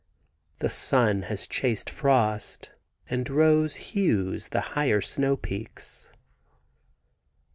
The 0.57 0.69
sun 0.71 1.21
has 1.29 1.45
chased 1.45 1.87
frost 1.87 2.71
and 3.07 3.29
rose 3.29 3.75
hues 3.75 4.49
the 4.49 4.61
higher 4.73 4.99
snow 4.99 5.37
peaks. 5.37 6.11